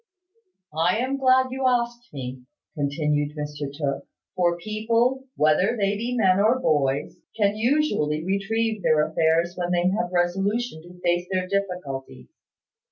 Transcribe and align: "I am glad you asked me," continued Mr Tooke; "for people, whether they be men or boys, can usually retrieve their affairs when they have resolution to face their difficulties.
"I 0.75 0.97
am 0.97 1.17
glad 1.17 1.51
you 1.51 1.67
asked 1.67 2.11
me," 2.11 2.41
continued 2.73 3.37
Mr 3.37 3.71
Tooke; 3.71 4.07
"for 4.35 4.57
people, 4.57 5.25
whether 5.35 5.77
they 5.77 5.95
be 5.95 6.17
men 6.17 6.39
or 6.39 6.57
boys, 6.59 7.17
can 7.37 7.55
usually 7.55 8.25
retrieve 8.25 8.81
their 8.81 9.05
affairs 9.07 9.53
when 9.55 9.69
they 9.71 9.89
have 9.91 10.11
resolution 10.11 10.81
to 10.81 10.99
face 11.01 11.27
their 11.31 11.45
difficulties. 11.47 12.29